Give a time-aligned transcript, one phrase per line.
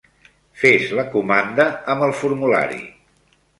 [0.61, 2.83] Fes la comanda amb el formulari.